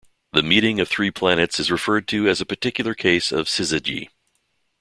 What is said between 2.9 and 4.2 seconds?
case of syzygy.